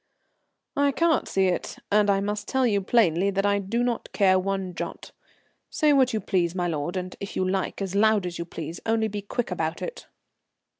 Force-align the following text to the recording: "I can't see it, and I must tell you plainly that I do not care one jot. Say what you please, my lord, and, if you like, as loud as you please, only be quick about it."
"I 0.75 0.91
can't 0.91 1.27
see 1.27 1.45
it, 1.45 1.77
and 1.91 2.09
I 2.09 2.21
must 2.21 2.47
tell 2.47 2.65
you 2.65 2.81
plainly 2.81 3.29
that 3.29 3.45
I 3.45 3.59
do 3.59 3.83
not 3.83 4.11
care 4.13 4.39
one 4.39 4.73
jot. 4.73 5.11
Say 5.69 5.93
what 5.93 6.11
you 6.11 6.19
please, 6.19 6.55
my 6.55 6.67
lord, 6.67 6.97
and, 6.97 7.15
if 7.19 7.35
you 7.35 7.47
like, 7.47 7.83
as 7.83 7.93
loud 7.93 8.25
as 8.25 8.39
you 8.39 8.45
please, 8.45 8.79
only 8.83 9.07
be 9.07 9.21
quick 9.21 9.51
about 9.51 9.79
it." 9.79 10.07